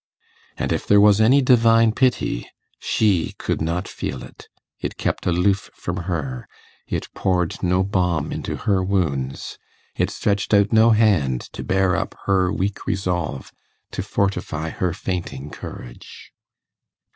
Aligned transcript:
And 0.57 0.73
if 0.73 0.87
there 0.87 0.99
was 0.99 1.21
any 1.21 1.43
Divine 1.43 1.91
Pity, 1.91 2.49
she 2.79 3.35
could 3.37 3.61
not 3.61 3.87
feel 3.87 4.23
it; 4.23 4.47
it 4.79 4.97
kept 4.97 5.27
aloof 5.27 5.69
from 5.75 5.95
her, 6.09 6.47
it 6.87 7.13
poured 7.13 7.61
no 7.61 7.83
balm 7.83 8.31
into 8.31 8.55
her 8.55 8.83
wounds, 8.83 9.59
it 9.95 10.09
stretched 10.09 10.55
out 10.55 10.73
no 10.73 10.89
hand 10.89 11.41
to 11.53 11.63
bear 11.63 11.95
up 11.95 12.15
her 12.25 12.51
weak 12.51 12.87
resolve, 12.87 13.51
to 13.91 14.01
fortify 14.01 14.69
her 14.71 14.91
fainting 14.91 15.51
courage. 15.51 16.31